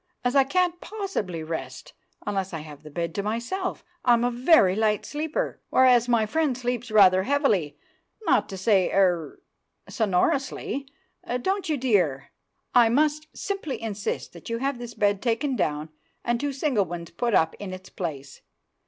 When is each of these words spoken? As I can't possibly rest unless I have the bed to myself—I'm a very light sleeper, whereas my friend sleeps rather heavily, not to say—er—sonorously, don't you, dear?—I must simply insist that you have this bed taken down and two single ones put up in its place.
As 0.25 0.35
I 0.35 0.43
can't 0.43 0.81
possibly 0.81 1.43
rest 1.43 1.93
unless 2.25 2.55
I 2.55 2.61
have 2.61 2.81
the 2.81 2.89
bed 2.89 3.13
to 3.13 3.21
myself—I'm 3.21 4.23
a 4.23 4.31
very 4.31 4.75
light 4.75 5.05
sleeper, 5.05 5.61
whereas 5.69 6.09
my 6.09 6.25
friend 6.25 6.57
sleeps 6.57 6.89
rather 6.89 7.21
heavily, 7.21 7.77
not 8.23 8.49
to 8.49 8.57
say—er—sonorously, 8.57 10.87
don't 11.43 11.69
you, 11.69 11.77
dear?—I 11.77 12.89
must 12.89 13.27
simply 13.37 13.79
insist 13.79 14.33
that 14.33 14.49
you 14.49 14.57
have 14.57 14.79
this 14.79 14.95
bed 14.95 15.21
taken 15.21 15.55
down 15.55 15.89
and 16.25 16.39
two 16.39 16.51
single 16.51 16.85
ones 16.85 17.11
put 17.11 17.35
up 17.35 17.53
in 17.59 17.71
its 17.71 17.89
place. 17.89 18.41